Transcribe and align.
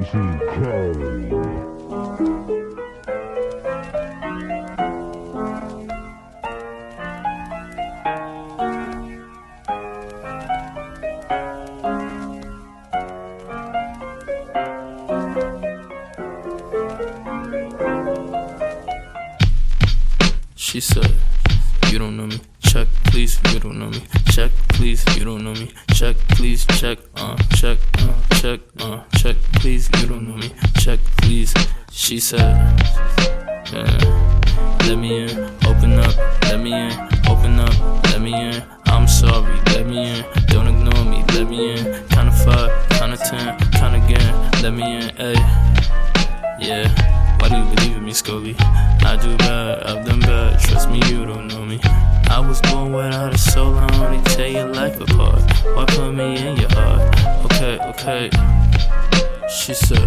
She 0.00 0.06
said, 20.80 21.14
You 21.90 21.98
don't 21.98 22.16
know 22.16 22.26
me. 22.26 22.40
Check, 22.70 22.86
please, 23.06 23.40
you 23.52 23.58
don't 23.58 23.80
know 23.80 23.90
me. 23.90 24.00
Check, 24.26 24.52
please, 24.68 25.04
you 25.16 25.24
don't 25.24 25.42
know 25.42 25.54
me. 25.54 25.72
Check, 25.92 26.16
please, 26.28 26.64
check, 26.78 27.00
uh, 27.16 27.36
check, 27.56 27.78
uh, 27.98 28.14
check, 28.36 28.60
uh, 28.78 29.02
check, 29.16 29.34
please, 29.54 29.90
you 29.98 30.06
don't 30.06 30.28
know 30.28 30.36
me. 30.36 30.52
Check, 30.78 31.00
please. 31.16 31.52
She 31.90 32.20
said, 32.20 32.38
Yeah, 33.72 34.76
let 34.86 34.96
me 34.98 35.24
in, 35.24 35.30
open 35.66 35.98
up, 35.98 36.16
let 36.44 36.60
me 36.60 36.72
in, 36.72 36.92
open 37.28 37.58
up, 37.58 38.04
let 38.04 38.20
me 38.20 38.34
in. 38.34 38.62
I'm 38.86 39.08
sorry, 39.08 39.52
let 39.74 39.88
me 39.88 40.08
in, 40.08 40.24
don't 40.46 40.68
ignore 40.68 41.04
me, 41.06 41.24
let 41.34 41.50
me 41.50 41.72
in. 41.72 41.86
Of 41.88 42.44
five, 42.44 42.70
of 43.02 43.18
ten, 43.18 43.58
count 43.72 43.96
again, 43.96 44.62
let 44.62 44.72
me 44.72 44.84
in, 44.84 45.08
ayy. 45.16 46.60
Yeah. 46.60 47.10
Why 47.40 47.48
do 47.48 47.56
you 47.56 47.74
believe 47.74 47.96
in 47.96 48.04
me, 48.04 48.12
Skully? 48.12 48.54
I 49.02 49.16
do 49.16 49.36
bad, 49.38 49.82
I've 49.82 50.06
done 50.06 50.20
bad. 50.20 50.60
Trust 50.60 50.88
me, 50.88 50.98
you 51.08 51.24
don't 51.26 51.48
know 51.48 51.49
Okay. 58.02 58.30
She 59.50 59.74
said, 59.74 59.98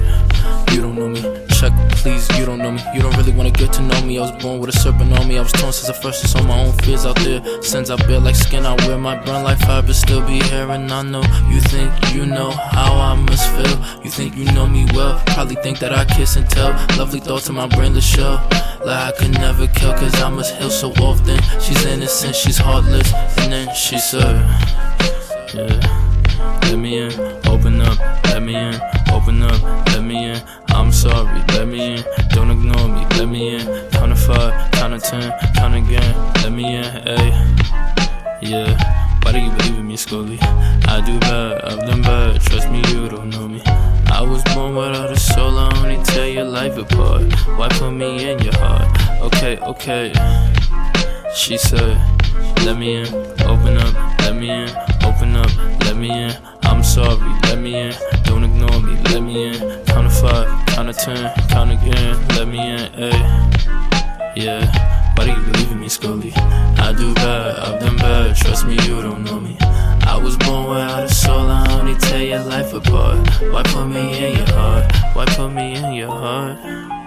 You 0.71 0.81
don't 0.81 0.95
know 0.95 1.09
me. 1.09 1.21
Check, 1.49 1.71
please, 1.91 2.27
you 2.39 2.43
don't 2.43 2.57
know 2.57 2.71
me. 2.71 2.81
You 2.91 3.03
don't 3.03 3.15
really 3.17 3.33
wanna 3.33 3.51
get 3.51 3.71
to 3.73 3.83
know 3.83 4.01
me. 4.01 4.17
I 4.17 4.21
was 4.21 4.31
born 4.43 4.59
with 4.59 4.75
a 4.75 4.79
serpent 4.79 5.13
on 5.13 5.27
me. 5.27 5.37
I 5.37 5.43
was 5.43 5.51
torn 5.51 5.71
since 5.71 5.85
the 5.85 5.93
first, 5.93 6.23
it's 6.23 6.33
on 6.33 6.47
my 6.47 6.59
own 6.59 6.73
fears 6.79 7.05
out 7.05 7.17
there. 7.17 7.39
Sins 7.61 7.91
I 7.91 7.95
bear 8.07 8.19
like 8.19 8.35
skin, 8.35 8.65
I 8.65 8.73
wear 8.87 8.97
my 8.97 9.15
burn 9.23 9.43
like 9.43 9.59
fibers, 9.59 9.99
still 9.99 10.25
be 10.25 10.41
here. 10.41 10.67
And 10.71 10.91
I 10.91 11.03
know 11.03 11.21
you 11.51 11.61
think 11.61 11.91
you 12.15 12.25
know 12.25 12.49
how 12.49 12.95
I 12.95 13.13
must 13.13 13.47
feel. 13.51 14.03
You 14.03 14.09
think 14.09 14.35
you 14.35 14.45
know 14.53 14.65
me 14.65 14.87
well. 14.95 15.21
Probably 15.27 15.57
think 15.57 15.77
that 15.79 15.93
I 15.93 16.03
kiss 16.05 16.35
and 16.35 16.49
tell. 16.49 16.71
Lovely 16.97 17.19
thoughts 17.19 17.47
in 17.47 17.53
my 17.53 17.67
brainless 17.67 18.07
shell. 18.07 18.41
Like 18.83 18.89
I 18.89 19.11
could 19.19 19.33
never 19.33 19.67
kill, 19.67 19.93
cause 19.93 20.19
I 20.19 20.29
must 20.29 20.55
heal 20.55 20.71
so 20.71 20.89
often. 20.93 21.39
She's 21.61 21.85
innocent, 21.85 22.35
she's 22.35 22.57
heartless. 22.57 23.13
And 23.37 23.51
then 23.53 23.75
she 23.75 23.99
said, 23.99 24.41
Yeah. 25.53 26.12
Let 26.63 26.77
me 26.79 26.97
in, 26.97 27.11
open 27.47 27.81
up, 27.81 27.97
let 28.25 28.41
me 28.41 28.55
in, 28.55 28.79
open 29.11 29.43
up, 29.43 29.61
let 29.87 30.03
me 30.03 30.31
in. 30.31 30.41
I'm 30.69 30.91
sorry, 30.91 31.41
let 31.49 31.67
me 31.67 31.95
in, 31.95 32.03
don't 32.29 32.51
ignore 32.51 32.87
me, 32.87 33.05
let 33.17 33.27
me 33.27 33.55
in. 33.55 33.89
Count 33.91 34.11
of 34.11 34.19
five, 34.19 34.71
count 34.71 34.93
of 34.93 35.03
ten, 35.03 35.31
count 35.55 35.75
again, 35.75 36.15
let 36.41 36.51
me 36.51 36.75
in, 36.75 36.83
ayy. 36.83 37.33
Yeah, 38.41 38.75
why 39.21 39.31
do 39.31 39.39
you 39.39 39.51
believe 39.51 39.77
in 39.77 39.87
me, 39.87 39.95
Skully? 39.95 40.37
I 40.87 41.01
do 41.05 41.19
bad, 41.19 41.61
I've 41.63 41.79
done 41.79 42.01
bad, 42.01 42.41
trust 42.41 42.69
me, 42.69 42.79
you 42.89 43.07
don't 43.07 43.29
know 43.29 43.47
me. 43.47 43.61
I 44.07 44.21
was 44.21 44.43
born 44.53 44.75
without 44.75 45.11
a 45.11 45.19
soul, 45.19 45.57
I 45.57 45.71
only 45.77 46.03
tear 46.03 46.27
your 46.27 46.45
life 46.45 46.77
apart. 46.77 47.31
Why 47.57 47.67
put 47.69 47.91
me 47.91 48.29
in 48.29 48.39
your 48.39 48.55
heart? 48.57 48.87
Okay, 49.21 49.57
okay. 49.59 50.11
She 51.35 51.57
said, 51.57 51.97
let 52.65 52.77
me 52.77 52.95
in, 52.97 53.07
open 53.41 53.77
up, 53.77 54.12
let 54.33 54.41
me 54.41 54.49
in, 54.49 54.69
open 55.05 55.35
up, 55.35 55.79
let 55.85 55.95
me 55.95 56.09
in. 56.09 56.35
I'm 56.63 56.83
sorry, 56.83 57.19
let 57.43 57.59
me 57.59 57.79
in, 57.79 57.93
don't 58.23 58.43
ignore 58.43 58.79
me, 58.79 58.99
let 59.11 59.21
me 59.21 59.49
in. 59.49 59.85
Count 59.85 60.07
of 60.07 60.19
five, 60.19 60.65
count 60.67 60.89
of 60.89 60.97
ten, 60.97 61.31
count 61.49 61.71
again, 61.71 62.27
let 62.29 62.47
me 62.47 62.57
in, 62.57 62.79
ayy. 62.93 64.35
Yeah, 64.35 65.13
why 65.15 65.25
do 65.25 65.31
you 65.31 65.51
believe 65.51 65.71
in 65.71 65.79
me, 65.79 65.87
Skully? 65.87 66.35
I 66.79 66.93
do 66.93 67.13
bad, 67.13 67.59
I've 67.59 67.79
done 67.79 67.97
bad, 67.97 68.35
trust 68.35 68.65
me, 68.65 68.73
you 68.87 69.03
don't 69.03 69.23
know 69.23 69.39
me. 69.39 69.55
I 69.61 70.19
was 70.21 70.35
born 70.37 70.67
without 70.67 71.03
a 71.03 71.13
soul, 71.13 71.47
I 71.47 71.79
only 71.79 71.95
tear 71.95 72.23
your 72.23 72.43
life 72.43 72.73
apart. 72.73 73.29
Why 73.51 73.61
put 73.61 73.85
me 73.85 74.17
in 74.17 74.37
your 74.37 74.49
heart? 74.55 74.91
Why 75.13 75.25
put 75.25 75.49
me 75.49 75.75
in 75.75 75.93
your 75.93 76.09
heart? 76.09 77.02